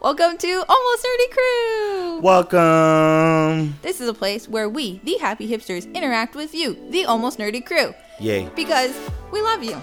Welcome 0.00 0.38
to 0.38 0.64
Almost 0.66 1.06
Nerdy 1.06 1.30
Crew. 1.30 2.20
Welcome. 2.20 3.78
This 3.82 4.00
is 4.00 4.08
a 4.08 4.14
place 4.14 4.48
where 4.48 4.68
we, 4.68 5.00
the 5.04 5.18
happy 5.18 5.46
hipsters, 5.46 5.92
interact 5.94 6.34
with 6.34 6.54
you, 6.54 6.76
the 6.90 7.04
Almost 7.04 7.38
Nerdy 7.38 7.64
Crew, 7.64 7.94
Yay. 8.18 8.48
because 8.56 8.96
we 9.30 9.42
love 9.42 9.62
you. 9.62 9.80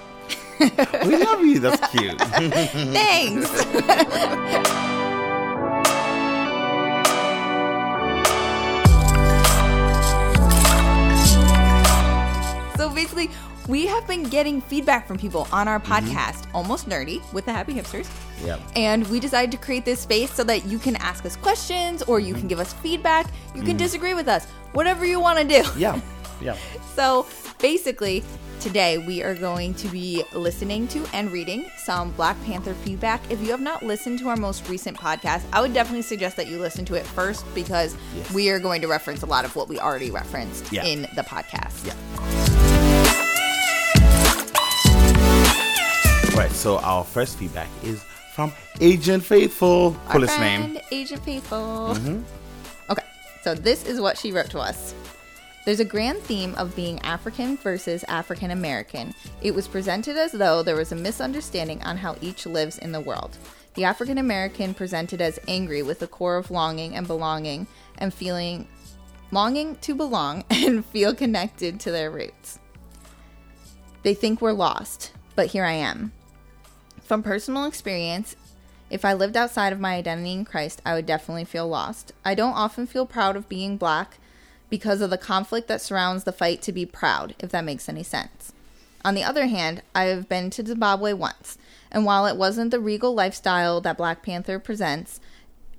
We 0.59 1.17
love 1.23 1.45
you. 1.45 1.59
That's 1.59 1.87
cute. 1.91 2.19
Thanks. 2.19 3.47
so 12.77 12.89
basically, 12.89 13.29
we 13.67 13.85
have 13.85 14.07
been 14.07 14.23
getting 14.23 14.61
feedback 14.61 15.07
from 15.07 15.17
people 15.17 15.47
on 15.51 15.67
our 15.67 15.79
mm-hmm. 15.79 15.91
podcast, 15.91 16.47
Almost 16.53 16.87
Nerdy, 16.87 17.21
with 17.33 17.45
the 17.45 17.53
Happy 17.53 17.73
Hipsters. 17.73 18.09
yep. 18.45 18.59
And 18.75 19.07
we 19.09 19.19
decided 19.19 19.51
to 19.51 19.57
create 19.57 19.85
this 19.85 19.99
space 19.99 20.33
so 20.33 20.43
that 20.45 20.65
you 20.65 20.79
can 20.79 20.95
ask 20.97 21.25
us 21.25 21.35
questions 21.35 22.01
or 22.03 22.19
you 22.19 22.33
can 22.33 22.41
mm-hmm. 22.41 22.49
give 22.49 22.59
us 22.59 22.73
feedback. 22.73 23.27
You 23.53 23.61
can 23.61 23.71
mm-hmm. 23.71 23.77
disagree 23.77 24.13
with 24.13 24.27
us, 24.27 24.45
whatever 24.73 25.05
you 25.05 25.19
want 25.19 25.39
to 25.39 25.45
do. 25.45 25.63
Yeah. 25.77 25.99
Yeah. 26.41 26.57
So 26.95 27.27
basically, 27.59 28.23
today 28.59 28.97
we 28.97 29.21
are 29.21 29.35
going 29.35 29.75
to 29.75 29.87
be 29.89 30.23
listening 30.33 30.87
to 30.87 31.05
and 31.13 31.31
reading 31.31 31.69
some 31.77 32.09
Black 32.13 32.41
Panther 32.43 32.73
feedback. 32.73 33.21
If 33.29 33.39
you 33.39 33.51
have 33.51 33.61
not 33.61 33.83
listened 33.83 34.17
to 34.19 34.29
our 34.29 34.35
most 34.35 34.67
recent 34.67 34.97
podcast, 34.97 35.43
I 35.53 35.61
would 35.61 35.75
definitely 35.75 36.01
suggest 36.01 36.37
that 36.37 36.47
you 36.47 36.57
listen 36.57 36.85
to 36.85 36.95
it 36.95 37.05
first 37.05 37.45
because 37.53 37.95
Yes. 38.15 38.33
we 38.33 38.49
are 38.49 38.57
going 38.57 38.81
to 38.81 38.87
reference 38.87 39.21
a 39.21 39.27
lot 39.27 39.45
of 39.45 39.55
what 39.55 39.69
we 39.69 39.79
already 39.79 40.09
referenced 40.09 40.73
Yeah. 40.73 40.85
in 40.85 41.03
the 41.15 41.21
podcast. 41.21 41.85
Yeah. 41.85 42.76
Right. 46.37 46.51
So 46.51 46.77
our 46.77 47.03
first 47.03 47.39
feedback 47.39 47.67
is 47.83 48.03
from 48.35 48.51
Agent 48.79 49.23
Faithful. 49.23 49.97
Our 50.05 50.11
Coolest 50.11 50.35
friend, 50.35 50.75
name. 50.75 50.83
Agent 50.91 51.23
Faithful. 51.25 51.95
Mm-hmm. 51.95 52.21
Okay, 52.91 53.03
so 53.41 53.55
this 53.55 53.83
is 53.83 53.99
what 53.99 54.19
she 54.19 54.31
wrote 54.31 54.51
to 54.51 54.59
us. 54.59 54.93
There's 55.65 55.79
a 55.79 55.85
grand 55.85 56.19
theme 56.19 56.53
of 56.53 56.75
being 56.75 56.99
African 56.99 57.57
versus 57.57 58.05
African 58.07 58.51
American. 58.51 59.15
It 59.41 59.55
was 59.55 59.67
presented 59.67 60.15
as 60.15 60.31
though 60.31 60.61
there 60.61 60.75
was 60.75 60.91
a 60.91 60.95
misunderstanding 60.95 61.81
on 61.81 61.97
how 61.97 62.15
each 62.21 62.45
lives 62.45 62.77
in 62.77 62.91
the 62.91 63.01
world. 63.01 63.35
The 63.73 63.85
African 63.85 64.19
American 64.19 64.75
presented 64.75 65.21
as 65.21 65.39
angry 65.47 65.81
with 65.81 66.03
a 66.03 66.07
core 66.07 66.37
of 66.37 66.51
longing 66.51 66.95
and 66.95 67.07
belonging 67.07 67.65
and 67.97 68.13
feeling 68.13 68.67
longing 69.31 69.75
to 69.77 69.95
belong 69.95 70.43
and 70.51 70.85
feel 70.85 71.15
connected 71.15 71.79
to 71.79 71.91
their 71.91 72.11
roots. 72.11 72.59
They 74.03 74.13
think 74.13 74.39
we're 74.39 74.53
lost, 74.53 75.13
but 75.35 75.47
here 75.47 75.65
I 75.65 75.73
am. 75.73 76.11
From 77.07 77.23
personal 77.23 77.63
experience, 77.63 78.35
if 78.89 79.05
I 79.05 79.13
lived 79.13 79.37
outside 79.37 79.71
of 79.71 79.79
my 79.79 79.95
identity 79.95 80.33
in 80.33 80.43
Christ, 80.43 80.81
I 80.85 80.93
would 80.93 81.05
definitely 81.05 81.45
feel 81.45 81.65
lost. 81.65 82.11
I 82.25 82.35
don't 82.35 82.51
often 82.51 82.85
feel 82.85 83.05
proud 83.05 83.37
of 83.37 83.47
being 83.47 83.77
black 83.77 84.17
because 84.69 84.99
of 84.99 85.09
the 85.09 85.17
conflict 85.17 85.69
that 85.69 85.79
surrounds 85.79 86.25
the 86.25 86.33
fight 86.33 86.61
to 86.63 86.73
be 86.73 86.85
proud, 86.85 87.33
if 87.39 87.49
that 87.51 87.63
makes 87.63 87.87
any 87.87 88.03
sense. 88.03 88.51
On 89.05 89.15
the 89.15 89.23
other 89.23 89.45
hand, 89.45 89.83
I 89.95 90.03
have 90.07 90.27
been 90.27 90.49
to 90.49 90.65
Zimbabwe 90.65 91.13
once, 91.13 91.57
and 91.93 92.03
while 92.03 92.25
it 92.25 92.35
wasn't 92.35 92.71
the 92.71 92.79
regal 92.81 93.13
lifestyle 93.13 93.79
that 93.79 93.95
Black 93.95 94.21
Panther 94.21 94.59
presents, 94.59 95.21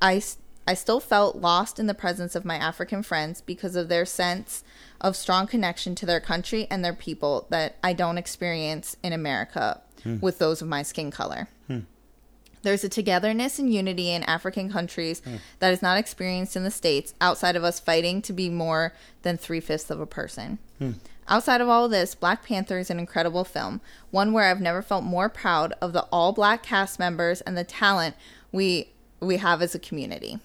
I, 0.00 0.22
I 0.66 0.72
still 0.72 0.98
felt 0.98 1.36
lost 1.36 1.78
in 1.78 1.88
the 1.88 1.92
presence 1.92 2.36
of 2.36 2.46
my 2.46 2.56
African 2.56 3.02
friends 3.02 3.42
because 3.42 3.76
of 3.76 3.90
their 3.90 4.06
sense 4.06 4.64
of 4.98 5.14
strong 5.14 5.46
connection 5.46 5.94
to 5.96 6.06
their 6.06 6.20
country 6.20 6.66
and 6.70 6.82
their 6.82 6.94
people 6.94 7.46
that 7.50 7.76
I 7.84 7.92
don't 7.92 8.16
experience 8.16 8.96
in 9.02 9.12
America 9.12 9.82
Hmm. 10.02 10.18
with 10.20 10.38
those 10.38 10.62
of 10.62 10.68
my 10.68 10.82
skin 10.82 11.10
color. 11.10 11.48
Hmm. 11.66 11.80
There's 12.62 12.84
a 12.84 12.88
togetherness 12.88 13.58
and 13.58 13.72
unity 13.72 14.10
in 14.10 14.24
African 14.24 14.70
countries 14.70 15.20
hmm. 15.20 15.36
that 15.60 15.72
is 15.72 15.82
not 15.82 15.98
experienced 15.98 16.56
in 16.56 16.64
the 16.64 16.70
States 16.70 17.14
outside 17.20 17.56
of 17.56 17.64
us 17.64 17.80
fighting 17.80 18.20
to 18.22 18.32
be 18.32 18.48
more 18.48 18.92
than 19.22 19.36
three 19.36 19.60
fifths 19.60 19.90
of 19.90 20.00
a 20.00 20.06
person. 20.06 20.58
Outside 21.28 21.60
of 21.60 21.68
all 21.68 21.84
of 21.84 21.90
this, 21.90 22.14
Black 22.14 22.42
Panther 22.42 22.78
is 22.78 22.90
an 22.90 22.98
incredible 22.98 23.44
film, 23.44 23.80
one 24.10 24.32
where 24.32 24.44
I've 24.44 24.62
never 24.62 24.80
felt 24.80 25.04
more 25.04 25.28
proud 25.28 25.74
of 25.80 25.92
the 25.92 26.02
all 26.10 26.32
black 26.32 26.62
cast 26.62 26.98
members 26.98 27.42
and 27.42 27.56
the 27.56 27.64
talent 27.64 28.16
we 28.50 28.88
we 29.20 29.36
have 29.36 29.60
as 29.60 29.74
a 29.74 29.78
community. 29.78 30.38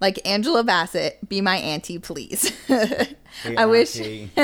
Like 0.00 0.26
Angela 0.26 0.64
Bassett, 0.64 1.28
be 1.28 1.40
my 1.40 1.56
auntie, 1.56 1.98
please. 1.98 2.52
I 2.68 3.66
wish 3.66 3.96
auntie. 3.96 4.30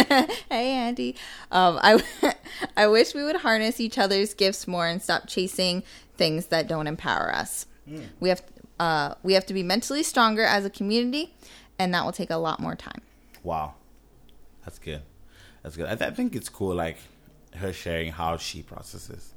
hey 0.51 0.71
Andy. 0.73 1.17
Um, 1.51 1.79
I 1.83 2.03
I 2.77 2.87
wish 2.89 3.15
we 3.15 3.25
would 3.25 3.37
harness 3.37 3.81
each 3.81 3.99
other's 3.99 4.35
gifts 4.35 4.69
more 4.69 4.87
and 4.87 5.03
stop 5.03 5.27
chasing 5.27 5.83
things 6.17 6.47
that 6.47 6.69
don't 6.69 6.87
empower 6.87 7.35
us. 7.35 7.67
We 8.21 8.29
have 8.29 8.43
uh, 8.79 9.15
we 9.23 9.33
have 9.35 9.47
to 9.47 9.55
be 9.55 9.63
mentally 9.63 10.03
stronger 10.03 10.45
as 10.45 10.65
a 10.65 10.71
community, 10.71 11.35
and 11.79 11.95
that 11.95 12.05
will 12.05 12.13
take 12.13 12.31
a 12.31 12.37
lot 12.37 12.61
more 12.61 12.75
time. 12.75 13.01
Wow. 13.43 13.75
That's 14.65 14.79
good. 14.79 15.03
That's 15.63 15.77
good. 15.77 15.87
I, 15.87 15.95
th- 15.95 16.11
I 16.11 16.15
think 16.15 16.35
it's 16.35 16.49
cool, 16.49 16.75
like 16.75 16.99
her 17.55 17.73
sharing 17.73 18.13
how 18.13 18.37
she 18.37 18.63
processes 18.63 19.33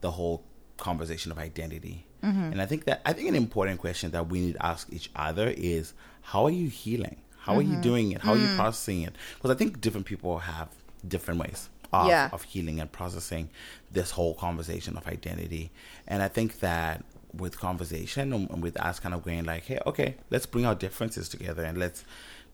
the 0.00 0.10
whole 0.10 0.44
conversation 0.76 1.32
of 1.32 1.38
identity. 1.38 2.05
Mm-hmm. 2.22 2.52
And 2.52 2.62
I 2.62 2.66
think 2.66 2.84
that 2.84 3.02
I 3.04 3.12
think 3.12 3.28
an 3.28 3.36
important 3.36 3.80
question 3.80 4.10
that 4.12 4.28
we 4.28 4.40
need 4.40 4.54
to 4.54 4.66
ask 4.66 4.88
each 4.92 5.10
other 5.14 5.52
is 5.56 5.94
how 6.22 6.44
are 6.44 6.50
you 6.50 6.68
healing? 6.68 7.16
How 7.38 7.56
are 7.56 7.62
you 7.62 7.74
mm-hmm. 7.74 7.80
doing 7.82 8.12
it? 8.12 8.22
How 8.22 8.32
are 8.32 8.38
you 8.38 8.46
mm-hmm. 8.46 8.56
processing 8.56 9.02
it? 9.02 9.14
Because 9.36 9.50
I 9.50 9.54
think 9.54 9.80
different 9.80 10.06
people 10.06 10.38
have 10.38 10.68
different 11.06 11.38
ways 11.40 11.68
of, 11.92 12.08
Yeah. 12.08 12.28
of 12.32 12.42
healing 12.42 12.80
and 12.80 12.90
processing 12.90 13.50
this 13.92 14.10
whole 14.10 14.34
conversation 14.34 14.96
of 14.96 15.06
identity. 15.06 15.70
And 16.08 16.22
I 16.22 16.28
think 16.28 16.58
that 16.60 17.04
with 17.32 17.58
conversation 17.58 18.32
and 18.32 18.62
with 18.62 18.76
us 18.80 18.98
kind 18.98 19.14
of 19.14 19.22
going 19.22 19.44
like, 19.44 19.64
hey, 19.64 19.78
okay, 19.86 20.16
let's 20.30 20.46
bring 20.46 20.66
our 20.66 20.74
differences 20.74 21.28
together 21.28 21.62
and 21.62 21.78
let's 21.78 22.04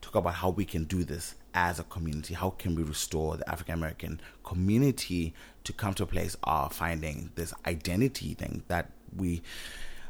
talk 0.00 0.16
about 0.16 0.34
how 0.34 0.50
we 0.50 0.64
can 0.64 0.84
do 0.84 1.04
this 1.04 1.36
as 1.54 1.78
a 1.78 1.84
community. 1.84 2.34
How 2.34 2.50
can 2.50 2.74
we 2.74 2.82
restore 2.82 3.36
the 3.36 3.48
African 3.48 3.74
American 3.74 4.20
community 4.44 5.32
to 5.64 5.72
come 5.72 5.94
to 5.94 6.02
a 6.02 6.06
place 6.06 6.36
of 6.42 6.72
finding 6.72 7.30
this 7.36 7.54
identity 7.66 8.34
thing 8.34 8.64
that 8.68 8.90
we 9.16 9.42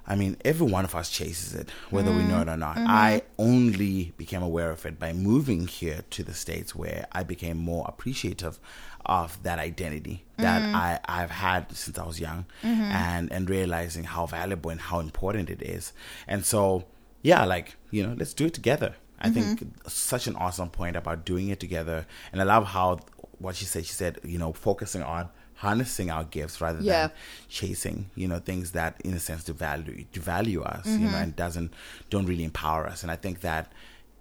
I 0.07 0.17
mean, 0.17 0.37
every 0.45 0.67
one 0.67 0.85
of 0.85 0.95
us 0.95 1.11
chases 1.11 1.55
it, 1.55 1.71
whether 1.91 2.11
we 2.11 2.25
know 2.25 2.41
it 2.41 2.49
or 2.49 2.57
not. 2.57 2.77
Mm-hmm. 2.77 2.87
I 2.89 3.23
only 3.39 4.13
became 4.17 4.43
aware 4.43 4.71
of 4.71 4.85
it 4.85 4.99
by 4.99 5.13
moving 5.13 5.69
here 5.69 6.01
to 6.11 6.25
the 6.25 6.35
States 6.35 6.75
where 6.75 7.07
I 7.13 7.23
became 7.23 7.57
more 7.57 7.85
appreciative 7.89 8.59
of 9.07 9.41
that 9.45 9.59
identity 9.59 10.25
that 10.39 10.63
mm-hmm. 10.63 10.75
I, 10.75 11.01
I've 11.05 11.31
had 11.31 11.77
since 11.77 11.99
I 11.99 12.05
was 12.05 12.19
young 12.19 12.47
mm-hmm. 12.63 12.83
and, 12.83 13.33
and 13.33 13.49
realizing 13.49 14.05
how 14.05 14.27
valuable 14.27 14.71
and 14.71 14.81
how 14.81 14.99
important 14.99 15.51
it 15.51 15.63
is. 15.63 15.93
And 16.27 16.45
so, 16.45 16.85
yeah, 17.23 17.45
like, 17.45 17.77
you 17.91 18.05
know, 18.05 18.15
let's 18.19 18.35
do 18.35 18.47
it 18.47 18.55
together. 18.55 18.97
I 19.21 19.31
think 19.31 19.63
such 19.87 20.27
an 20.27 20.35
awesome 20.35 20.69
point 20.69 20.97
about 20.97 21.25
doing 21.25 21.47
it 21.47 21.61
together. 21.61 22.07
And 22.33 22.41
I 22.41 22.45
love 22.45 22.67
how 22.67 22.99
what 23.39 23.55
she 23.55 23.65
said, 23.65 23.87
she 23.87 23.93
said, 23.93 24.19
you 24.25 24.37
know, 24.37 24.53
focusing 24.53 25.03
on 25.03 25.29
harnessing 25.63 26.11
our 26.11 26.25
gifts 26.25 26.61
rather 26.61 26.81
Yeah. 26.81 27.07
than 27.07 27.17
chasing 27.49 28.11
you 28.15 28.27
know 28.27 28.41
things 28.51 28.73
that 28.73 29.01
in 29.05 29.15
a 29.15 29.21
sense 29.21 29.45
devalue 29.45 30.07
devalue 30.13 30.63
us 30.67 30.87
you 30.87 30.99
know 30.99 31.07
mm-hmm. 31.07 31.23
and 31.23 31.37
doesn't 31.37 31.73
don't 32.11 32.27
really 32.27 32.47
empower 32.53 32.87
us 32.93 33.03
and 33.03 33.11
i 33.13 33.17
think 33.17 33.41
that 33.41 33.73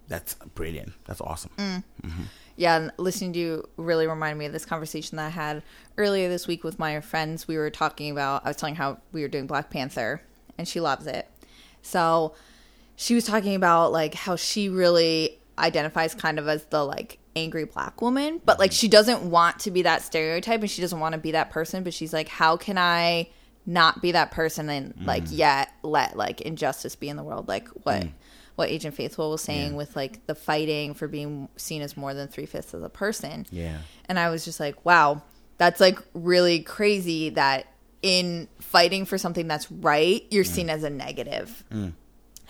that's 0.07 0.35
brilliant 0.59 0.93
that's 1.05 1.21
awesome 1.21 1.51
mm. 1.57 1.83
mm-hmm. 2.05 2.23
Yeah, 2.57 2.75
and 2.75 2.91
listening 2.97 3.33
to 3.33 3.39
you 3.39 3.69
really 3.77 4.05
reminded 4.05 4.37
me 4.37 4.45
of 4.45 4.53
this 4.53 4.65
conversation 4.65 5.15
that 5.15 5.27
I 5.27 5.29
had 5.29 5.63
earlier 5.97 6.29
this 6.29 6.47
week 6.47 6.63
with 6.63 6.77
my 6.77 6.99
friends. 6.99 7.47
We 7.47 7.57
were 7.57 7.71
talking 7.71 8.11
about, 8.11 8.45
I 8.45 8.49
was 8.49 8.57
telling 8.57 8.75
how 8.75 8.99
we 9.11 9.21
were 9.21 9.27
doing 9.29 9.47
Black 9.47 9.71
Panther, 9.71 10.21
and 10.59 10.67
she 10.67 10.79
loves 10.79 11.07
it. 11.07 11.27
So 11.81 12.35
she 12.95 13.15
was 13.15 13.25
talking 13.25 13.55
about 13.55 13.91
like 13.91 14.13
how 14.13 14.35
she 14.35 14.69
really 14.69 15.39
identifies 15.57 16.13
kind 16.13 16.37
of 16.37 16.47
as 16.47 16.65
the 16.65 16.83
like 16.83 17.17
angry 17.35 17.65
black 17.65 18.01
woman, 18.01 18.41
but 18.43 18.59
like 18.59 18.71
she 18.71 18.87
doesn't 18.87 19.23
want 19.23 19.59
to 19.59 19.71
be 19.71 19.83
that 19.83 20.01
stereotype 20.01 20.61
and 20.61 20.69
she 20.69 20.81
doesn't 20.81 20.99
want 20.99 21.13
to 21.13 21.19
be 21.19 21.31
that 21.31 21.49
person, 21.51 21.83
but 21.83 21.93
she's 21.93 22.13
like, 22.13 22.27
how 22.27 22.57
can 22.57 22.77
I 22.77 23.29
not 23.65 24.01
be 24.01 24.13
that 24.13 24.31
person 24.31 24.69
and 24.69 24.95
mm-hmm. 24.95 25.05
like 25.05 25.23
yet 25.29 25.71
let 25.83 26.17
like 26.17 26.41
injustice 26.41 26.95
be 26.95 27.09
in 27.09 27.17
the 27.17 27.23
world? 27.23 27.47
Like 27.47 27.67
what 27.69 28.03
mm. 28.03 28.11
what 28.55 28.69
Agent 28.69 28.95
Faithful 28.95 29.31
was 29.31 29.41
saying 29.41 29.71
Yeah. 29.71 29.77
with 29.77 29.95
like 29.95 30.25
the 30.27 30.35
fighting 30.35 30.93
for 30.93 31.07
being 31.07 31.47
seen 31.55 31.81
as 31.81 31.95
more 31.95 32.13
than 32.13 32.27
three 32.27 32.45
fifths 32.45 32.73
of 32.73 32.83
a 32.83 32.89
person. 32.89 33.45
Yeah. 33.51 33.77
And 34.05 34.19
I 34.19 34.29
was 34.29 34.43
just 34.43 34.59
like, 34.59 34.83
wow, 34.85 35.21
that's 35.57 35.79
like 35.79 35.99
really 36.13 36.59
crazy 36.61 37.29
that 37.29 37.67
in 38.01 38.47
fighting 38.59 39.05
for 39.05 39.17
something 39.17 39.47
that's 39.47 39.71
right, 39.71 40.25
you're 40.31 40.43
mm. 40.43 40.47
seen 40.47 40.69
as 40.69 40.83
a 40.83 40.89
negative. 40.89 41.63
Mm. 41.71 41.93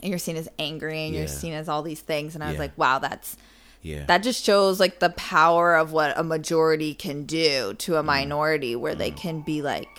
And 0.04 0.10
you're 0.10 0.18
seen 0.18 0.38
as 0.38 0.50
angry 0.58 1.06
and 1.06 1.14
you're 1.14 1.28
seen 1.28 1.54
as 1.54 1.70
all 1.70 1.84
these 1.84 2.02
things. 2.02 2.34
And 2.34 2.44
I 2.44 2.48
was 2.48 2.56
Yeah. 2.56 2.62
like, 2.62 2.78
wow, 2.78 2.98
that's 2.98 3.38
yeah. 3.82 4.06
That 4.06 4.24
just 4.24 4.44
shows 4.44 4.80
like 4.80 5.00
the 5.00 5.10
power 5.12 5.76
of 5.76 5.92
what 5.92 6.18
a 6.18 6.24
majority 6.24 6.94
can 6.94 7.24
do 7.24 7.74
to 7.80 7.96
a 7.96 8.04
mm. 8.04 8.06
minority 8.06 8.76
where 8.76 8.96
they 8.96 9.12
mm. 9.12 9.18
can 9.18 9.42
be 9.42 9.62
like, 9.62 9.90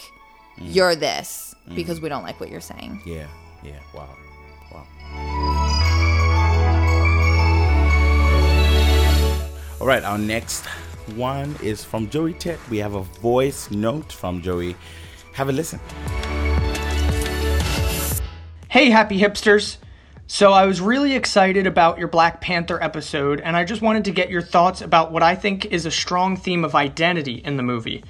mm. 0.56 0.74
you're 0.74 0.94
this 0.94 1.54
because 1.74 2.00
we 2.00 2.08
don't 2.08 2.22
like 2.22 2.40
what 2.40 2.50
you're 2.50 2.60
saying. 2.60 3.00
yeah. 3.06 3.26
Yeah. 3.62 3.78
Wow. 3.94 4.08
Wow. 4.72 4.86
All 9.80 9.86
right. 9.86 10.02
Our 10.02 10.18
next 10.18 10.66
one 11.16 11.56
is 11.62 11.84
from 11.84 12.08
joey 12.08 12.32
ted 12.32 12.58
we 12.70 12.78
have 12.78 12.94
a 12.94 13.02
voice 13.02 13.70
note 13.70 14.12
from 14.12 14.42
joey. 14.42 14.76
Have 15.34 15.48
a 15.48 15.52
listen. 15.52 15.80
Hey, 18.68 18.90
happy 18.90 19.20
hipsters! 19.20 19.76
So, 20.28 20.52
I 20.52 20.66
was 20.66 20.80
really 20.80 21.14
excited 21.14 21.66
about 21.66 21.98
your 21.98 22.08
Black 22.08 22.40
Panther 22.40 22.82
episode, 22.82 23.40
and 23.40 23.56
I 23.56 23.64
just 23.64 23.82
wanted 23.82 24.04
to 24.04 24.12
get 24.12 24.30
your 24.30 24.40
thoughts 24.40 24.80
about 24.80 25.12
what 25.12 25.22
I 25.22 25.34
think 25.34 25.66
is 25.66 25.84
a 25.84 25.90
strong 25.90 26.36
theme 26.36 26.64
of 26.64 26.74
identity 26.74 27.42
in 27.44 27.56
the 27.56 27.62
movie. 27.62 28.04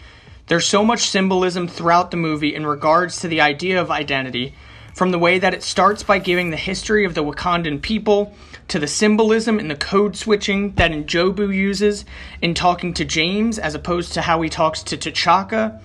There's 0.47 0.67
so 0.67 0.85
much 0.85 1.09
symbolism 1.09 1.67
throughout 1.67 2.11
the 2.11 2.17
movie 2.19 2.55
in 2.55 2.67
regards 2.67 3.21
to 3.21 3.29
the 3.29 3.41
idea 3.41 3.81
of 3.81 3.91
identity, 3.91 4.55
from 4.95 5.11
the 5.11 5.19
way 5.19 5.39
that 5.39 5.55
it 5.55 5.63
starts 5.63 6.03
by 6.03 6.19
giving 6.19 6.51
the 6.51 6.57
history 6.57 7.05
of 7.05 7.15
the 7.15 7.25
Wakandan 7.25 7.81
people, 7.81 8.35
to 8.69 8.79
the 8.79 8.87
symbolism 8.87 9.59
in 9.59 9.69
the 9.69 9.75
code 9.75 10.15
switching 10.15 10.75
that 10.75 10.93
N'Jobu 10.93 11.53
uses 11.53 12.05
in 12.41 12.55
talking 12.55 12.93
to 12.95 13.05
James 13.05 13.59
as 13.59 13.75
opposed 13.75 14.13
to 14.13 14.23
how 14.23 14.43
he 14.43 14.51
talks 14.51 14.83
to 14.85 14.97
T'Chaka 14.97 15.81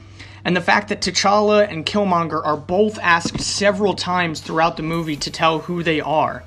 and 0.47 0.55
the 0.55 0.61
fact 0.61 0.88
that 0.88 1.01
T'Challa 1.01 1.69
and 1.69 1.85
Killmonger 1.85 2.41
are 2.41 2.55
both 2.55 2.97
asked 2.99 3.41
several 3.41 3.94
times 3.94 4.39
throughout 4.39 4.77
the 4.77 4.81
movie 4.81 5.17
to 5.17 5.29
tell 5.29 5.59
who 5.59 5.83
they 5.83 5.99
are. 5.99 6.41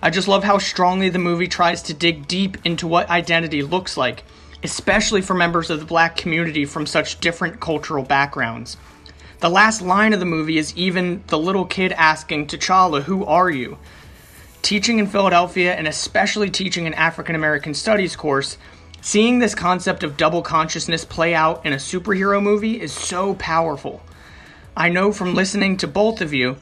I 0.00 0.10
just 0.10 0.28
love 0.28 0.44
how 0.44 0.58
strongly 0.58 1.08
the 1.08 1.18
movie 1.18 1.48
tries 1.48 1.82
to 1.82 1.92
dig 1.92 2.28
deep 2.28 2.58
into 2.64 2.86
what 2.86 3.10
identity 3.10 3.64
looks 3.64 3.96
like, 3.96 4.22
especially 4.62 5.20
for 5.20 5.34
members 5.34 5.68
of 5.68 5.80
the 5.80 5.84
black 5.84 6.16
community 6.16 6.64
from 6.64 6.86
such 6.86 7.18
different 7.18 7.58
cultural 7.58 8.04
backgrounds. 8.04 8.76
The 9.40 9.50
last 9.50 9.82
line 9.82 10.12
of 10.12 10.20
the 10.20 10.26
movie 10.26 10.56
is 10.56 10.76
even 10.76 11.24
the 11.26 11.38
little 11.38 11.64
kid 11.64 11.90
asking 11.94 12.46
T'Challa, 12.46 13.02
Who 13.02 13.24
are 13.24 13.50
you? 13.50 13.78
Teaching 14.62 15.00
in 15.00 15.08
Philadelphia, 15.08 15.74
and 15.74 15.88
especially 15.88 16.50
teaching 16.50 16.86
an 16.86 16.94
African 16.94 17.34
American 17.34 17.74
studies 17.74 18.14
course, 18.14 18.58
Seeing 19.02 19.38
this 19.38 19.54
concept 19.54 20.02
of 20.02 20.18
double 20.18 20.42
consciousness 20.42 21.06
play 21.06 21.34
out 21.34 21.64
in 21.64 21.72
a 21.72 21.76
superhero 21.76 22.42
movie 22.42 22.80
is 22.80 22.92
so 22.92 23.34
powerful. 23.34 24.02
I 24.76 24.90
know 24.90 25.10
from 25.10 25.34
listening 25.34 25.78
to 25.78 25.86
both 25.86 26.20
of 26.20 26.34
you 26.34 26.56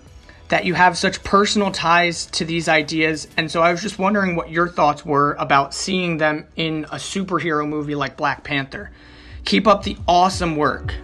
that 0.49 0.65
you 0.65 0.75
have 0.75 0.97
such 0.97 1.25
personal 1.25 1.73
ties 1.73 2.27
to 2.27 2.45
these 2.45 2.69
ideas, 2.69 3.27
and 3.37 3.51
so 3.51 3.61
I 3.61 3.73
was 3.73 3.83
just 3.83 3.99
wondering 3.99 4.37
what 4.37 4.51
your 4.51 4.69
thoughts 4.69 5.05
were 5.05 5.35
about 5.35 5.75
seeing 5.75 6.19
them 6.19 6.47
in 6.55 6.85
a 6.85 6.97
superhero 6.97 7.69
movie 7.69 7.97
like 7.97 8.17
Black 8.17 8.45
Panther. 8.45 8.93
Keep 9.45 9.67
up 9.67 9.83
the 9.83 9.97
awesome 10.07 10.55
work. 10.55 10.95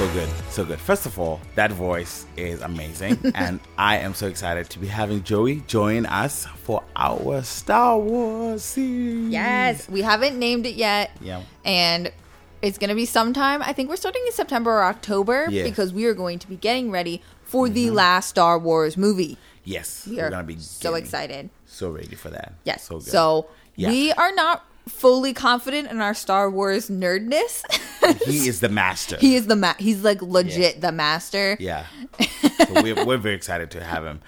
So 0.00 0.12
good, 0.14 0.28
so 0.48 0.64
good. 0.64 0.80
First 0.80 1.04
of 1.04 1.18
all, 1.18 1.42
that 1.56 1.70
voice 1.72 2.24
is 2.34 2.62
amazing, 2.62 3.18
and 3.34 3.60
I 3.76 3.98
am 3.98 4.14
so 4.14 4.28
excited 4.28 4.70
to 4.70 4.78
be 4.78 4.86
having 4.86 5.22
Joey 5.22 5.62
join 5.66 6.06
us 6.06 6.46
for 6.62 6.82
our 6.96 7.42
Star 7.42 7.98
Wars 7.98 8.62
series. 8.62 9.30
Yes, 9.30 9.90
we 9.90 10.00
haven't 10.00 10.38
named 10.38 10.64
it 10.64 10.74
yet. 10.74 11.10
Yeah, 11.20 11.42
and 11.66 12.10
it's 12.62 12.78
to 12.78 12.94
be 12.94 13.04
sometime. 13.04 13.60
I 13.60 13.74
think 13.74 13.90
we're 13.90 13.96
starting 13.96 14.22
in 14.24 14.32
September 14.32 14.70
or 14.70 14.84
October 14.84 15.48
yeah. 15.50 15.64
because 15.64 15.92
we 15.92 16.06
are 16.06 16.14
going 16.14 16.38
to 16.38 16.48
be 16.48 16.56
getting 16.56 16.90
ready 16.90 17.20
for 17.44 17.66
mm-hmm. 17.66 17.74
the 17.74 17.90
last 17.90 18.30
Star 18.30 18.58
Wars 18.58 18.96
movie. 18.96 19.36
Yes, 19.64 20.06
we 20.06 20.18
are 20.18 20.30
to 20.30 20.42
be 20.42 20.56
so 20.60 20.94
excited, 20.94 21.50
so 21.66 21.90
ready 21.90 22.16
for 22.16 22.30
that. 22.30 22.54
Yes, 22.64 22.84
so, 22.84 23.00
so 23.00 23.48
yeah. 23.76 23.90
we 23.90 24.12
are 24.12 24.32
not 24.32 24.64
fully 24.88 25.34
confident 25.34 25.90
in 25.90 26.00
our 26.00 26.14
Star 26.14 26.50
Wars 26.50 26.88
nerdness. 26.88 27.64
he 28.18 28.48
is 28.48 28.60
the 28.60 28.68
master. 28.68 29.16
He 29.16 29.36
is 29.36 29.46
the 29.46 29.56
ma- 29.56 29.74
he's 29.78 30.02
like 30.02 30.22
legit 30.22 30.74
yeah. 30.76 30.80
the 30.80 30.92
master. 30.92 31.56
Yeah. 31.60 31.86
So 32.70 32.82
we're, 32.82 33.04
we're 33.06 33.16
very 33.16 33.34
excited 33.34 33.70
to 33.72 33.82
have 33.82 34.04
him. 34.04 34.20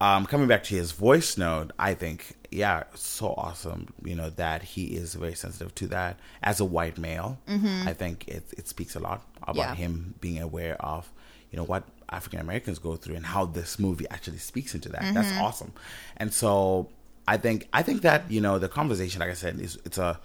Um, 0.00 0.26
coming 0.26 0.46
back 0.46 0.62
to 0.64 0.74
his 0.74 0.92
voice 0.92 1.38
note, 1.38 1.72
I 1.78 1.94
think, 1.94 2.36
yeah, 2.50 2.84
so 2.94 3.34
awesome. 3.36 3.94
You 4.04 4.14
know 4.14 4.30
that 4.30 4.62
he 4.62 4.86
is 4.86 5.14
very 5.14 5.34
sensitive 5.34 5.74
to 5.76 5.86
that 5.88 6.18
as 6.42 6.60
a 6.60 6.64
white 6.64 6.98
male. 6.98 7.38
Mm-hmm. 7.48 7.88
I 7.88 7.92
think 7.92 8.28
it 8.28 8.44
it 8.56 8.68
speaks 8.68 8.94
a 8.94 9.00
lot 9.00 9.22
about 9.42 9.56
yeah. 9.56 9.74
him 9.74 10.14
being 10.20 10.42
aware 10.42 10.74
of, 10.80 11.10
you 11.50 11.56
know, 11.56 11.64
what 11.64 11.84
African 12.10 12.40
Americans 12.40 12.78
go 12.78 12.96
through 12.96 13.16
and 13.16 13.26
how 13.26 13.46
this 13.46 13.78
movie 13.78 14.06
actually 14.10 14.38
speaks 14.38 14.74
into 14.74 14.88
that. 14.90 15.02
Mm-hmm. 15.02 15.14
That's 15.14 15.32
awesome. 15.40 15.72
And 16.16 16.32
so 16.32 16.88
I 17.26 17.36
think 17.36 17.68
I 17.72 17.82
think 17.82 18.02
that 18.02 18.30
you 18.30 18.40
know 18.40 18.58
the 18.58 18.68
conversation, 18.68 19.20
like 19.20 19.30
I 19.30 19.34
said, 19.34 19.60
is 19.60 19.78
it's 19.84 19.98
a 19.98 20.18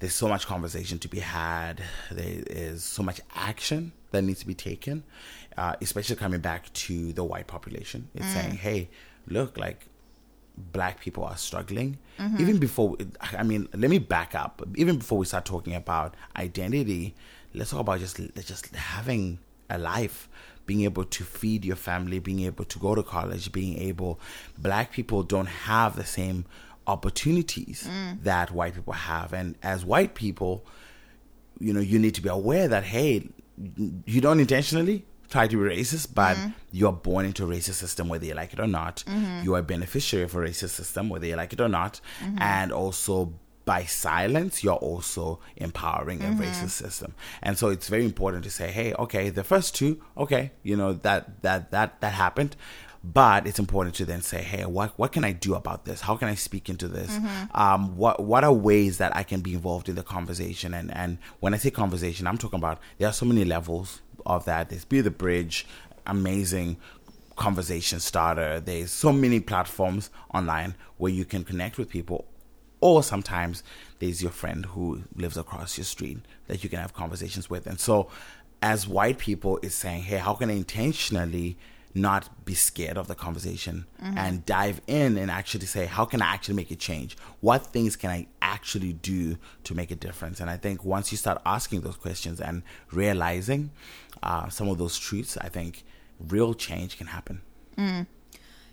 there's 0.00 0.14
so 0.14 0.28
much 0.28 0.46
conversation 0.46 0.98
to 0.98 1.08
be 1.08 1.20
had. 1.20 1.82
There 2.10 2.42
is 2.46 2.84
so 2.84 3.02
much 3.02 3.20
action 3.34 3.92
that 4.10 4.22
needs 4.22 4.40
to 4.40 4.46
be 4.46 4.54
taken, 4.54 5.04
uh, 5.56 5.76
especially 5.80 6.16
coming 6.16 6.40
back 6.40 6.72
to 6.72 7.12
the 7.12 7.24
white 7.24 7.46
population. 7.46 8.08
It's 8.14 8.26
mm. 8.26 8.32
saying, 8.34 8.50
hey, 8.56 8.90
look, 9.28 9.56
like 9.56 9.86
black 10.56 11.00
people 11.00 11.24
are 11.24 11.36
struggling. 11.36 11.98
Mm-hmm. 12.18 12.40
Even 12.40 12.58
before, 12.58 12.96
I 13.32 13.42
mean, 13.42 13.68
let 13.72 13.90
me 13.90 13.98
back 13.98 14.34
up. 14.34 14.62
Even 14.74 14.98
before 14.98 15.18
we 15.18 15.26
start 15.26 15.44
talking 15.44 15.74
about 15.74 16.14
identity, 16.36 17.14
let's 17.54 17.70
talk 17.70 17.80
about 17.80 18.00
just 18.00 18.20
just 18.44 18.74
having 18.74 19.38
a 19.70 19.78
life 19.78 20.28
being 20.66 20.82
able 20.82 21.04
to 21.04 21.24
feed 21.24 21.64
your 21.64 21.76
family, 21.76 22.18
being 22.18 22.40
able 22.40 22.64
to 22.64 22.78
go 22.78 22.94
to 22.94 23.02
college, 23.02 23.52
being 23.52 23.78
able, 23.78 24.20
black 24.58 24.92
people 24.92 25.22
don't 25.22 25.46
have 25.46 25.96
the 25.96 26.04
same 26.04 26.44
opportunities 26.86 27.88
mm. 27.88 28.22
that 28.22 28.50
white 28.50 28.74
people 28.74 28.92
have. 28.92 29.32
And 29.32 29.56
as 29.62 29.84
white 29.84 30.14
people, 30.14 30.64
you 31.58 31.72
know, 31.72 31.80
you 31.80 31.98
need 31.98 32.14
to 32.14 32.22
be 32.22 32.28
aware 32.28 32.68
that, 32.68 32.84
hey, 32.84 33.28
you 34.04 34.20
don't 34.20 34.40
intentionally 34.40 35.04
try 35.30 35.46
to 35.46 35.56
be 35.56 35.76
racist, 35.76 36.14
but 36.14 36.36
mm-hmm. 36.36 36.50
you're 36.72 36.92
born 36.92 37.24
into 37.24 37.44
a 37.44 37.46
racist 37.46 37.74
system 37.74 38.08
whether 38.08 38.26
you 38.26 38.34
like 38.34 38.52
it 38.52 38.60
or 38.60 38.66
not. 38.66 39.02
Mm-hmm. 39.06 39.44
You 39.44 39.54
are 39.54 39.60
a 39.60 39.62
beneficiary 39.62 40.24
of 40.24 40.34
a 40.34 40.38
racist 40.38 40.70
system 40.70 41.08
whether 41.08 41.26
you 41.26 41.36
like 41.36 41.52
it 41.52 41.60
or 41.60 41.68
not. 41.68 42.00
Mm-hmm. 42.22 42.38
And 42.40 42.72
also 42.72 43.32
by 43.72 43.84
silence, 43.84 44.62
you're 44.62 44.74
also 44.90 45.40
empowering 45.56 46.18
mm-hmm. 46.18 46.42
a 46.42 46.44
racist 46.44 46.76
system. 46.84 47.14
And 47.42 47.56
so 47.56 47.68
it's 47.68 47.88
very 47.88 48.04
important 48.04 48.44
to 48.44 48.50
say, 48.50 48.70
hey, 48.70 48.92
okay, 49.04 49.30
the 49.30 49.44
first 49.44 49.74
two, 49.74 49.98
okay, 50.14 50.52
you 50.62 50.76
know, 50.76 50.92
that 51.06 51.40
that 51.40 51.70
that 51.70 51.88
that 52.02 52.12
happened. 52.12 52.54
But 53.02 53.46
it's 53.46 53.58
important 53.58 53.94
to 53.94 54.04
then 54.04 54.20
say, 54.20 54.42
hey, 54.42 54.66
what 54.66 54.90
what 54.98 55.10
can 55.12 55.24
I 55.24 55.32
do 55.32 55.54
about 55.54 55.86
this? 55.86 56.02
How 56.02 56.16
can 56.16 56.28
I 56.28 56.34
speak 56.34 56.68
into 56.68 56.86
this? 56.86 57.12
Mm-hmm. 57.12 57.60
Um, 57.62 57.96
what 57.96 58.20
what 58.20 58.44
are 58.44 58.52
ways 58.52 58.98
that 58.98 59.16
I 59.16 59.22
can 59.22 59.40
be 59.40 59.54
involved 59.54 59.88
in 59.88 59.94
the 59.94 60.02
conversation? 60.02 60.74
And 60.74 60.94
and 60.94 61.16
when 61.40 61.54
I 61.54 61.56
say 61.56 61.70
conversation, 61.70 62.26
I'm 62.26 62.36
talking 62.36 62.58
about 62.58 62.78
there 62.98 63.08
are 63.08 63.18
so 63.22 63.24
many 63.24 63.46
levels 63.46 64.02
of 64.26 64.44
that. 64.44 64.68
There's 64.68 64.84
Be 64.84 65.00
the 65.00 65.10
Bridge, 65.10 65.66
amazing 66.06 66.76
conversation 67.36 68.00
starter. 68.00 68.60
There's 68.60 68.90
so 68.90 69.12
many 69.14 69.40
platforms 69.40 70.10
online 70.34 70.74
where 70.98 71.10
you 71.10 71.24
can 71.24 71.42
connect 71.42 71.78
with 71.78 71.88
people 71.88 72.26
or 72.82 73.02
sometimes 73.02 73.62
there's 74.00 74.20
your 74.20 74.32
friend 74.32 74.66
who 74.66 75.04
lives 75.16 75.38
across 75.38 75.78
your 75.78 75.84
street 75.84 76.18
that 76.48 76.62
you 76.62 76.68
can 76.68 76.80
have 76.80 76.92
conversations 76.92 77.48
with. 77.48 77.66
And 77.66 77.80
so, 77.80 78.10
as 78.60 78.86
white 78.86 79.18
people, 79.18 79.58
is 79.62 79.74
saying, 79.74 80.02
hey, 80.02 80.18
how 80.18 80.34
can 80.34 80.50
I 80.50 80.54
intentionally 80.54 81.56
not 81.94 82.44
be 82.44 82.54
scared 82.54 82.96
of 82.96 83.06
the 83.06 83.14
conversation 83.14 83.86
mm-hmm. 84.02 84.16
and 84.18 84.44
dive 84.46 84.80
in 84.86 85.16
and 85.16 85.30
actually 85.30 85.66
say, 85.66 85.86
how 85.86 86.04
can 86.04 86.22
I 86.22 86.26
actually 86.26 86.54
make 86.54 86.70
a 86.70 86.76
change? 86.76 87.16
What 87.40 87.66
things 87.66 87.96
can 87.96 88.10
I 88.10 88.26
actually 88.40 88.94
do 88.94 89.36
to 89.64 89.74
make 89.74 89.90
a 89.90 89.96
difference? 89.96 90.40
And 90.40 90.50
I 90.50 90.56
think 90.56 90.84
once 90.84 91.12
you 91.12 91.18
start 91.18 91.40
asking 91.46 91.82
those 91.82 91.96
questions 91.96 92.40
and 92.40 92.62
realizing 92.90 93.70
uh, 94.22 94.48
some 94.48 94.68
of 94.68 94.78
those 94.78 94.98
truths, 94.98 95.36
I 95.36 95.48
think 95.48 95.84
real 96.18 96.54
change 96.54 96.98
can 96.98 97.08
happen. 97.08 97.42
Mm. 97.76 98.06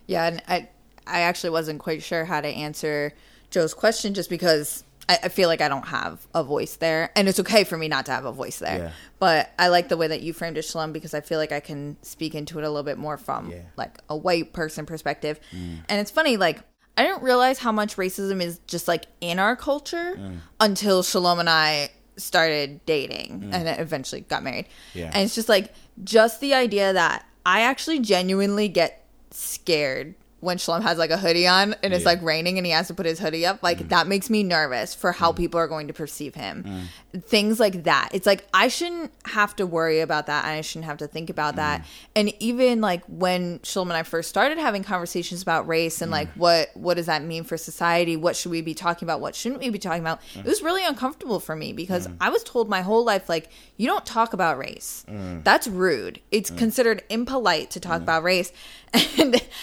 Yeah, 0.08 0.28
and 0.28 0.42
I 0.48 0.70
I 1.06 1.22
actually 1.22 1.50
wasn't 1.50 1.80
quite 1.80 2.04
sure 2.04 2.26
how 2.26 2.42
to 2.42 2.48
answer 2.48 3.14
Joe's 3.50 3.74
question 3.74 4.14
just 4.14 4.30
because 4.30 4.84
I, 5.08 5.20
I, 5.24 5.30
feel 5.30 5.50
like 5.50 5.60
I 5.60 5.68
don't 5.68 5.88
have 5.88 6.26
a 6.36 6.44
voice 6.44 6.76
there, 6.76 7.12
and 7.16 7.28
it's 7.28 7.40
okay 7.40 7.64
for 7.64 7.78
me 7.78 7.88
not 7.88 8.06
to 8.06 8.12
have 8.12 8.26
a 8.26 8.32
voice 8.32 8.60
there. 8.60 8.78
Yeah. 8.78 8.92
But 9.18 9.52
I 9.58 9.70
like 9.70 9.90
the 9.90 9.98
way 9.98 10.08
that 10.08 10.22
you 10.22 10.34
framed 10.34 10.58
it, 10.58 10.64
Shalom, 10.64 10.94
because 10.94 11.14
I 11.14 11.22
feel 11.22 11.40
like 11.40 11.52
I 11.52 11.60
can 11.60 11.98
speak 12.04 12.36
into 12.36 12.60
it 12.60 12.64
a 12.64 12.70
little 12.70 12.84
bit 12.84 12.98
more 12.98 13.18
from 13.18 13.50
yeah. 13.50 13.62
like 13.76 13.98
a 14.08 14.16
white 14.16 14.54
person 14.54 14.86
perspective. 14.86 15.40
Mm. 15.52 15.80
And 15.90 16.00
it's 16.00 16.12
funny, 16.12 16.38
like 16.38 16.62
I 16.96 17.04
didn't 17.04 17.24
realize 17.24 17.60
how 17.60 17.72
much 17.72 17.96
racism 17.96 18.42
is 18.42 18.60
just 18.68 18.88
like 18.88 19.06
in 19.20 19.40
our 19.40 19.56
culture 19.56 20.16
mm. 20.16 20.40
until 20.60 21.02
Shalom 21.02 21.40
and 21.40 21.50
I 21.50 21.90
started 22.18 22.86
dating 22.86 23.42
mm. 23.42 23.54
and 23.54 23.80
eventually 23.80 24.22
got 24.22 24.44
married. 24.44 24.68
Yeah. 24.94 25.10
And 25.14 25.24
it's 25.24 25.34
just 25.34 25.50
like 25.50 25.74
just 26.04 26.40
the 26.40 26.54
idea 26.54 26.94
that 26.94 27.26
I 27.46 27.62
actually 27.62 28.00
genuinely 28.00 28.68
get 28.68 29.06
scared 29.32 30.16
when 30.40 30.58
Shalom 30.58 30.82
has 30.82 30.98
like 30.98 31.10
a 31.10 31.18
hoodie 31.18 31.48
on 31.48 31.76
and 31.84 31.94
it's 31.94 32.06
like 32.06 32.22
raining 32.22 32.58
and 32.58 32.66
he 32.66 32.72
has 32.72 32.88
to 32.88 32.94
put 32.94 33.06
his 33.06 33.20
hoodie 33.20 33.46
up, 33.46 33.62
like 33.62 33.80
mm. 33.80 33.90
that 33.90 34.08
makes 34.08 34.30
me 34.30 34.44
nervous 34.44 34.94
for 34.94 35.12
how 35.12 35.32
mm. 35.32 35.38
people 35.38 35.60
are 35.60 35.68
going 35.68 35.88
to 35.88 35.94
perceive 35.94 36.36
him. 36.36 36.90
Mm. 37.14 37.24
Things 37.24 37.60
like 37.60 37.84
that. 37.84 38.10
It's 38.14 38.26
like 38.26 38.48
I 38.54 38.70
shouldn't 38.70 39.12
have 39.26 39.56
to 39.58 39.66
worry 39.66 40.00
about 40.00 40.28
that 40.28 40.46
I 40.46 40.62
shouldn't 40.62 40.86
have 40.86 40.98
to 41.00 41.08
think 41.08 41.30
about 41.30 41.58
that. 41.58 41.82
Mm. 41.82 41.86
And 42.16 42.34
even 42.40 42.82
like 42.82 43.04
when 43.08 43.60
Shalom 43.64 43.90
and 43.90 43.98
I 43.98 44.04
first 44.04 44.30
started 44.30 44.58
having 44.58 44.84
conversations 44.84 45.42
about 45.42 45.68
race 45.68 46.02
and 46.02 46.12
like 46.12 46.30
mm. 46.34 46.38
what 46.38 46.70
what 46.74 46.96
does 46.96 47.08
that 47.08 47.24
mean 47.24 47.44
for 47.44 47.58
society? 47.58 48.16
What 48.16 48.36
should 48.36 48.52
we 48.52 48.62
be 48.62 48.74
talking 48.74 49.06
about? 49.06 49.20
What 49.20 49.36
shouldn't 49.36 49.62
we 49.62 49.70
be 49.70 49.80
talking 49.80 50.02
about? 50.02 50.22
Mm. 50.36 50.42
It 50.42 50.46
was 50.46 50.62
really 50.62 50.86
uncomfortable 50.86 51.40
for 51.40 51.56
me 51.56 51.74
because 51.74 52.08
I 52.22 52.30
was 52.30 52.44
told 52.44 52.70
my 52.70 52.82
whole 52.82 53.04
life 53.04 53.28
like 53.28 53.50
you 53.78 53.88
don't 53.88 54.06
talk 54.06 54.34
about 54.34 54.58
race. 54.58 55.06
That's 55.44 55.68
rude. 55.68 56.22
It's 56.32 56.50
considered 56.50 57.04
impolite 57.10 57.72
to 57.72 57.80
talk 57.80 58.02
about 58.02 58.24
race. 58.24 58.52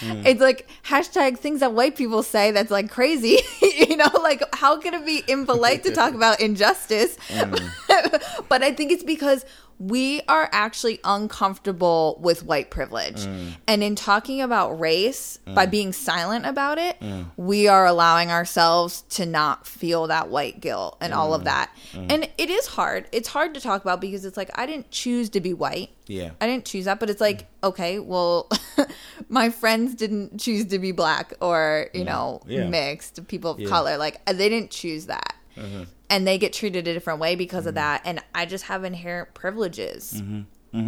And 0.03 0.27
it's 0.27 0.41
like 0.41 0.69
hashtag 0.85 1.39
things 1.39 1.61
that 1.61 1.73
white 1.73 1.97
people 1.97 2.23
say 2.23 2.51
that's 2.51 2.71
like 2.71 2.91
crazy. 2.91 3.39
you 3.63 3.97
know, 3.97 4.11
like 4.23 4.43
how 4.55 4.79
can 4.79 4.93
it 4.95 5.07
be 5.07 5.25
impolite 5.27 5.85
to 5.85 5.93
talk 5.93 6.15
about 6.15 6.41
injustice? 6.41 7.17
Mm. 7.29 7.59
but 8.49 8.63
I 8.63 8.73
think 8.73 8.93
it's 8.93 9.05
because 9.05 9.45
we 9.79 10.23
are 10.27 10.49
actually 10.53 10.99
uncomfortable 11.05 12.19
with 12.21 12.43
white 12.45 12.71
privilege. 12.71 13.17
Mm. 13.27 13.57
And 13.67 13.83
in 13.83 13.95
talking 13.95 14.41
about 14.41 14.81
race, 14.81 15.39
mm. 15.47 15.55
by 15.55 15.67
being 15.67 15.93
silent 15.93 16.47
about 16.47 16.79
it, 16.79 16.99
mm. 17.01 17.27
we 17.37 17.69
are 17.69 17.85
allowing 17.85 18.31
ourselves 18.31 19.03
to 19.11 19.27
not 19.27 19.67
feel 19.67 20.07
that 20.07 20.29
white 20.31 20.61
guilt 20.61 20.97
and 21.01 21.13
all 21.13 21.35
of 21.35 21.45
that. 21.45 21.71
And 21.95 22.29
it 22.39 22.51
is 22.51 22.67
hard. 22.67 23.07
It's 23.13 23.29
hard 23.29 23.55
to 23.55 23.61
talk 23.61 23.83
about 23.83 24.01
because 24.01 24.25
it's 24.25 24.37
like, 24.37 24.51
I 24.59 24.65
didn't 24.67 24.91
choose 24.91 25.29
to 25.31 25.41
be 25.41 25.53
white. 25.53 25.91
Yeah. 26.07 26.31
I 26.41 26.47
didn't 26.47 26.65
choose 26.65 26.87
that, 26.87 26.99
but 27.01 27.11
it's 27.11 27.21
like, 27.21 27.47
okay, 27.63 27.99
well, 27.99 28.49
my 29.29 29.51
friends 29.51 29.95
didn't 29.95 30.41
choose 30.41 30.67
to 30.67 30.79
be 30.79 30.93
black 30.93 31.35
or, 31.41 31.89
you 31.93 32.05
know, 32.05 32.41
Yeah. 32.47 32.69
mixed, 32.69 33.27
people 33.29 33.51
of 33.51 33.61
Yeah. 33.61 33.69
color. 33.69 33.99
Like, 33.99 34.25
they 34.25 34.49
didn't 34.49 34.71
choose 34.71 35.07
that. 35.07 35.36
Mm-hmm. 35.57 35.83
And 36.09 36.27
they 36.27 36.39
get 36.39 36.53
treated 36.53 36.87
a 36.87 36.95
different 36.95 37.21
way 37.21 37.35
because 37.35 37.67
of 37.67 37.75
mm-hmm. 37.75 37.83
that. 37.83 38.03
And 38.05 38.23
I 38.35 38.47
just 38.47 38.65
have 38.65 38.85
inherent 38.85 39.35
privileges. 39.35 40.15
Mm-hmm. 40.15 40.43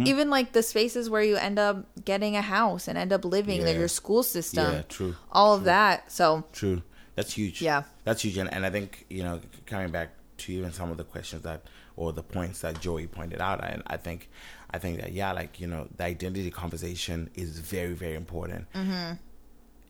Even 0.05 0.29
like 0.29 0.51
the 0.51 0.61
spaces 0.61 1.09
where 1.09 1.23
you 1.23 1.35
end 1.35 1.57
up 1.57 1.83
getting 2.05 2.35
a 2.35 2.43
house 2.43 2.87
and 2.87 2.95
end 2.95 3.11
up 3.11 3.25
living, 3.25 3.61
like 3.61 3.73
Yeah. 3.73 3.79
your 3.79 3.87
school 3.87 4.21
system, 4.21 4.71
Yeah, 4.71 4.81
true, 4.83 5.15
all 5.31 5.55
of 5.55 5.63
that. 5.63 6.11
So, 6.11 6.43
True. 6.53 6.83
That's 7.15 7.33
huge. 7.33 7.61
Yeah. 7.61 7.83
That's 8.03 8.21
huge. 8.21 8.37
And, 8.37 8.53
and 8.53 8.65
I 8.65 8.69
think, 8.69 9.05
you 9.09 9.23
know, 9.23 9.41
coming 9.65 9.89
back 9.89 10.11
to 10.37 10.53
even 10.53 10.71
some 10.71 10.91
of 10.91 10.97
the 10.97 11.03
questions 11.03 11.41
that, 11.41 11.63
or 11.95 12.13
the 12.13 12.23
points 12.23 12.61
that 12.61 12.79
Joey 12.79 13.07
pointed 13.07 13.41
out, 13.41 13.61
I, 13.61 13.81
I 13.87 13.97
think, 13.97 14.29
I 14.69 14.77
think 14.77 15.01
that, 15.01 15.11
yeah, 15.11 15.31
like, 15.31 15.59
you 15.59 15.67
know, 15.67 15.87
the 15.97 16.03
identity 16.03 16.51
conversation 16.51 17.29
is 17.33 17.59
very, 17.59 17.93
very 17.93 18.15
important. 18.15 18.71
Mm-hmm. 18.73 19.13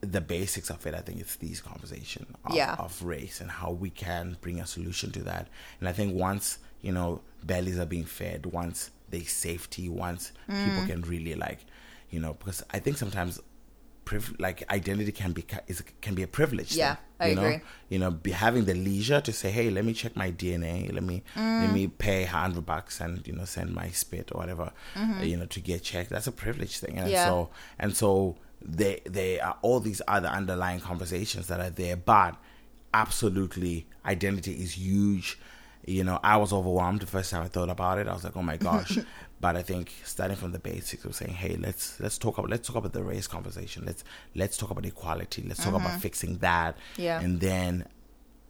The 0.02 0.20
basics 0.20 0.70
of 0.70 0.86
it, 0.86 0.94
I 0.94 1.00
think 1.00 1.20
it's 1.20 1.36
these 1.36 1.60
conversation 1.60 2.26
of, 2.44 2.54
Yeah. 2.54 2.74
of 2.78 3.02
race 3.02 3.40
and 3.40 3.50
how 3.50 3.70
we 3.70 3.90
can 3.90 4.36
bring 4.40 4.58
a 4.60 4.66
solution 4.66 5.10
to 5.12 5.22
that. 5.24 5.48
And 5.78 5.88
I 5.88 5.92
think 5.92 6.14
once, 6.14 6.58
you 6.80 6.92
know, 6.92 7.20
bellies 7.44 7.78
are 7.78 7.86
being 7.86 8.06
fed, 8.06 8.46
once 8.46 8.90
there's 9.10 9.30
safety, 9.30 9.88
once 9.88 10.32
Mm. 10.48 10.64
people 10.64 10.86
can 10.86 11.02
really 11.02 11.34
like, 11.34 11.60
you 12.10 12.18
know, 12.20 12.32
because 12.34 12.62
I 12.70 12.78
think 12.78 12.96
sometimes 12.96 13.40
priv- 14.06 14.34
like 14.38 14.62
identity 14.72 15.12
can 15.12 15.32
be 15.32 15.44
is 15.68 15.82
can 16.00 16.14
be 16.14 16.22
a 16.22 16.26
privilege. 16.26 16.74
Yeah, 16.74 16.94
thing, 16.94 17.02
I 17.20 17.28
you 17.28 17.34
know? 17.36 17.44
agree. 17.44 17.60
You 17.90 17.98
know, 17.98 18.10
be 18.10 18.30
having 18.32 18.64
the 18.64 18.74
leisure 18.74 19.20
to 19.20 19.32
say, 19.32 19.50
"Hey, 19.50 19.68
let 19.70 19.84
me 19.84 19.92
check 19.92 20.16
my 20.16 20.30
DNA. 20.32 20.88
Let 20.92 21.02
me 21.04 21.22
Mm. 21.36 21.60
let 21.62 21.72
me 21.72 21.86
pay 21.88 22.24
hundred 22.24 22.64
bucks 22.66 23.00
and 23.00 23.26
you 23.26 23.34
know 23.34 23.44
send 23.44 23.74
my 23.74 23.90
spit 23.90 24.30
or 24.32 24.38
whatever, 24.40 24.72
uh, 24.96 25.22
you 25.22 25.36
know, 25.36 25.46
to 25.46 25.60
get 25.60 25.82
checked." 25.82 26.10
That's 26.10 26.26
a 26.26 26.32
privilege 26.32 26.78
thing, 26.78 26.96
and 26.96 27.06
Mm-hmm. 27.06 27.12
Yeah. 27.12 27.26
so 27.26 27.50
and 27.78 27.94
so 27.96 28.36
they 28.62 29.00
they 29.04 29.40
are 29.40 29.56
all 29.62 29.80
these 29.80 30.02
other 30.08 30.28
underlying 30.28 30.80
conversations 30.80 31.46
that 31.48 31.60
are 31.60 31.70
there, 31.70 31.96
but 31.96 32.36
absolutely 32.94 33.86
identity 34.04 34.52
is 34.52 34.76
huge. 34.76 35.38
You 35.86 36.04
know, 36.04 36.20
I 36.22 36.36
was 36.36 36.52
overwhelmed 36.52 37.00
the 37.00 37.06
first 37.06 37.30
time 37.30 37.42
I 37.42 37.48
thought 37.48 37.70
about 37.70 37.98
it. 37.98 38.06
I 38.06 38.12
was 38.12 38.22
like, 38.24 38.36
"Oh 38.36 38.42
my 38.42 38.56
gosh." 38.68 38.98
But 39.40 39.56
I 39.56 39.62
think 39.62 39.92
starting 40.04 40.36
from 40.36 40.52
the 40.52 40.58
basics 40.58 41.04
of 41.06 41.14
saying, 41.14 41.32
"Hey, 41.32 41.56
let's 41.56 41.98
let's 42.00 42.18
talk 42.18 42.36
about 42.38 42.50
let's 42.50 42.66
talk 42.66 42.76
about 42.76 42.92
the 42.92 43.02
race 43.02 43.26
conversation. 43.26 43.84
Let's 43.86 44.04
let's 44.34 44.56
talk 44.58 44.70
about 44.70 44.84
equality. 44.84 45.42
Let's 45.46 45.64
talk 45.64 45.74
about 45.74 46.00
fixing 46.00 46.38
that, 46.38 46.76
Mm-hmm. 46.76 47.02
Yeah. 47.02 47.20
and 47.20 47.40
then 47.40 47.86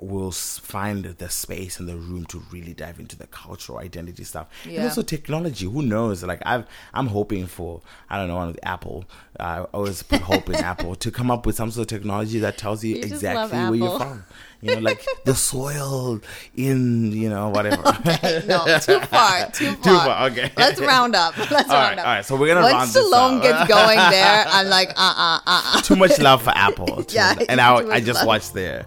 we'll 0.00 0.30
find 0.32 1.04
the 1.04 1.28
space 1.28 1.78
and 1.78 1.88
the 1.88 1.96
room 1.96 2.24
to 2.26 2.42
really 2.50 2.72
dive 2.72 2.98
into 2.98 3.16
the 3.16 3.26
cultural 3.26 3.78
identity 3.78 4.24
stuff 4.24 4.48
and 4.64 4.72
Yeah. 4.72 4.84
also 4.84 5.02
technology. 5.02 5.66
Who 5.66 5.82
knows? 5.82 6.22
Like 6.24 6.40
I've 6.46 6.64
I'm 6.94 7.06
hoping 7.08 7.46
for 7.46 7.82
I 8.08 8.16
don't 8.16 8.28
know 8.28 8.36
one 8.36 8.48
of 8.48 8.54
the 8.54 8.64
Apple. 8.66 9.04
I 9.38 9.60
always 9.74 10.02
put 10.02 10.20
hope 10.22 10.48
in 10.48 10.54
Apple 10.72 10.94
to 10.96 11.10
come 11.10 11.30
up 11.30 11.44
with 11.46 11.56
some 11.56 11.70
sort 11.70 11.90
of 11.92 11.98
technology 11.98 12.38
that 12.40 12.56
tells 12.58 12.82
you, 12.84 12.96
You 12.96 13.02
exactly 13.02 13.58
where 13.58 13.74
you're 13.74 13.98
from. 13.98 14.24
You 14.62 14.74
know, 14.74 14.80
like 14.80 15.04
the 15.24 15.34
soil 15.34 16.20
in 16.54 17.12
you 17.12 17.28
know 17.28 17.48
whatever. 17.48 17.82
no, 18.46 18.78
too 18.78 19.00
far, 19.00 19.50
too 19.52 19.72
far. 19.76 19.82
Too 19.82 19.98
far, 19.98 20.30
okay. 20.30 20.52
Let's 20.56 20.80
round 20.80 21.14
up. 21.14 21.36
Let's 21.36 21.70
All 21.70 21.76
round 21.76 21.96
right, 21.96 21.98
up. 21.98 22.06
all 22.06 22.14
right. 22.14 22.24
So 22.24 22.36
we're 22.36 22.48
gonna 22.48 22.62
Once 22.62 22.74
round 22.74 22.90
this 22.90 23.02
Shalom 23.04 23.40
gets 23.40 23.68
going 23.68 23.98
there, 23.98 24.44
I'm 24.48 24.68
like, 24.68 24.90
uh, 24.90 25.14
uh, 25.16 25.40
uh, 25.46 25.62
uh. 25.76 25.80
too 25.80 25.96
much 25.96 26.18
love 26.18 26.42
for 26.42 26.50
Apple. 26.50 27.04
Yeah, 27.08 27.34
and 27.48 27.60
I, 27.60 27.74
I 27.88 28.00
just 28.00 28.20
love. 28.20 28.26
watched 28.26 28.54
their 28.54 28.86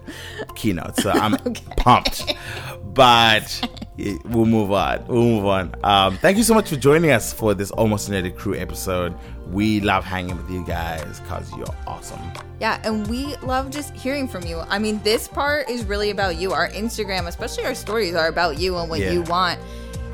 keynote, 0.54 0.96
so 0.96 1.10
I'm 1.10 1.36
pumped. 1.76 2.32
But 2.94 3.68
we'll 4.24 4.46
move 4.46 4.72
on. 4.72 5.04
We'll 5.06 5.22
move 5.22 5.46
on. 5.46 5.74
Um, 5.82 6.16
thank 6.18 6.36
you 6.36 6.42
so 6.44 6.54
much 6.54 6.70
for 6.70 6.76
joining 6.76 7.10
us 7.10 7.32
for 7.32 7.54
this 7.54 7.70
Almost 7.72 8.08
United 8.08 8.36
Crew 8.36 8.54
episode. 8.54 9.14
We 9.50 9.80
love 9.80 10.04
hanging 10.04 10.36
with 10.36 10.48
you 10.50 10.64
guys 10.64 11.20
because 11.20 11.50
you're 11.56 11.66
awesome. 11.86 12.20
Yeah, 12.60 12.80
and 12.84 13.06
we 13.08 13.36
love 13.38 13.70
just 13.70 13.92
hearing 13.94 14.26
from 14.28 14.44
you. 14.46 14.60
I 14.60 14.78
mean, 14.78 15.00
this 15.02 15.28
part 15.28 15.68
is 15.68 15.84
really 15.84 16.10
about 16.10 16.36
you. 16.36 16.52
Our 16.52 16.68
Instagram, 16.70 17.26
especially 17.26 17.64
our 17.64 17.74
stories, 17.74 18.14
are 18.14 18.28
about 18.28 18.58
you 18.58 18.76
and 18.78 18.88
what 18.88 19.00
Yeah. 19.00 19.10
you 19.12 19.22
want. 19.22 19.58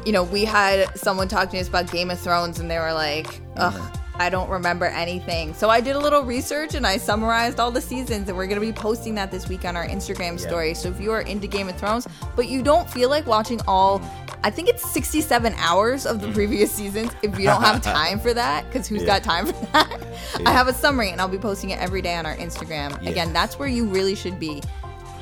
You 0.06 0.12
know, 0.12 0.22
we 0.24 0.44
had 0.46 0.98
someone 0.98 1.28
talk 1.28 1.50
to 1.50 1.58
us 1.58 1.68
about 1.68 1.90
Game 1.92 2.10
of 2.10 2.18
Thrones, 2.18 2.58
and 2.58 2.70
they 2.70 2.78
were 2.78 2.92
like, 2.94 3.26
ugh. 3.56 3.74
Mm-hmm. 3.74 3.96
I 4.20 4.28
don't 4.28 4.50
remember 4.50 4.84
anything. 4.84 5.54
So 5.54 5.70
I 5.70 5.80
did 5.80 5.96
a 5.96 5.98
little 5.98 6.22
research 6.22 6.74
and 6.74 6.86
I 6.86 6.98
summarized 6.98 7.58
all 7.58 7.70
the 7.70 7.80
seasons, 7.80 8.28
and 8.28 8.36
we're 8.36 8.46
going 8.46 8.60
to 8.60 8.66
be 8.66 8.70
posting 8.72 9.14
that 9.14 9.30
this 9.30 9.48
week 9.48 9.64
on 9.64 9.76
our 9.76 9.86
Instagram 9.86 10.38
story. 10.38 10.74
So 10.74 10.90
if 10.90 11.00
you 11.00 11.10
are 11.12 11.22
into 11.22 11.46
Game 11.46 11.70
of 11.70 11.76
Thrones, 11.76 12.06
but 12.36 12.46
you 12.46 12.62
don't 12.62 12.88
feel 12.88 13.08
like 13.08 13.26
watching 13.26 13.60
all, 13.66 14.02
I 14.44 14.50
think 14.50 14.68
it's 14.68 14.88
67 14.92 15.54
hours 15.56 16.04
of 16.04 16.20
the 16.20 16.26
Mm. 16.26 16.34
previous 16.34 16.70
seasons, 16.70 17.12
if 17.22 17.38
you 17.38 17.46
don't 17.46 17.62
have 17.62 17.80
time 17.98 18.20
for 18.20 18.34
that, 18.34 18.66
because 18.66 18.86
who's 18.86 19.00
Yeah. 19.02 19.06
got 19.18 19.22
time 19.22 19.46
for 19.46 19.66
that? 19.72 19.98
I 20.44 20.52
have 20.52 20.68
a 20.68 20.74
summary 20.74 21.10
and 21.10 21.18
I'll 21.20 21.26
be 21.28 21.38
posting 21.38 21.70
it 21.70 21.78
every 21.80 22.02
day 22.02 22.14
on 22.16 22.26
our 22.26 22.36
Instagram. 22.36 23.02
Yeah. 23.02 23.10
Again, 23.10 23.32
that's 23.32 23.58
where 23.58 23.68
you 23.68 23.86
really 23.86 24.14
should 24.14 24.38
be. 24.38 24.62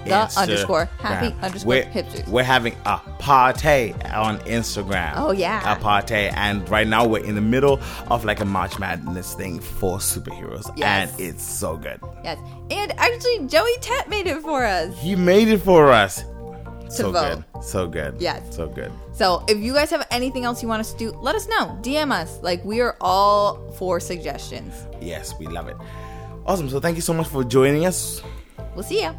The 0.08 0.40
underscore 0.40 0.84
happy 0.98 1.34
underscore 1.42 1.68
we're, 1.68 1.84
hipsters. 1.84 2.28
We're 2.28 2.42
having 2.44 2.74
a 2.84 2.98
party 3.18 3.92
on 4.14 4.38
Instagram. 4.40 5.12
Oh, 5.16 5.30
yeah. 5.32 5.72
a 5.72 5.78
party, 5.80 6.14
and 6.14 6.68
right 6.68 6.86
now 6.86 7.06
we're 7.06 7.24
in 7.24 7.34
the 7.34 7.40
middle 7.40 7.80
of 8.08 8.24
like 8.24 8.40
a 8.40 8.44
March 8.44 8.78
Madness 8.78 9.34
thing 9.34 9.60
for 9.60 9.98
superheroes, 9.98 10.70
Yes. 10.76 11.12
and 11.12 11.20
it's 11.20 11.42
so 11.44 11.76
good. 11.76 12.00
Yes. 12.24 12.38
And 12.70 12.92
actually, 12.98 13.46
Joey 13.46 13.76
Tet 13.80 14.08
made 14.08 14.26
it 14.26 14.40
for 14.42 14.64
us. 14.64 14.96
He 14.98 15.14
made 15.16 15.48
it 15.48 15.58
for 15.58 15.90
us. 15.90 16.24
so 16.90 17.12
vote. 17.12 17.44
good, 17.52 17.62
so 17.64 17.86
good. 17.86 18.16
Yes. 18.18 18.42
so 18.54 18.66
good. 18.66 18.90
So 19.12 19.44
if 19.48 19.58
you 19.58 19.74
guys 19.74 19.90
have 19.90 20.06
anything 20.10 20.44
else 20.44 20.62
you 20.62 20.68
want 20.68 20.80
us 20.80 20.92
to 20.92 20.98
do, 20.98 21.10
let 21.20 21.34
us 21.34 21.46
know. 21.48 21.76
DM 21.82 22.12
us. 22.12 22.38
Like, 22.42 22.64
we 22.64 22.80
are 22.80 22.96
all 23.00 23.58
for 23.72 24.00
suggestions. 24.00 24.72
Yes, 25.00 25.34
we 25.38 25.46
love 25.46 25.68
it. 25.68 25.76
Awesome. 26.46 26.70
So 26.70 26.80
thank 26.80 26.96
you 26.96 27.02
so 27.02 27.12
much 27.12 27.26
for 27.28 27.44
joining 27.44 27.84
us. 27.84 28.22
We'll 28.74 28.84
see 28.84 29.02
ya. 29.02 29.12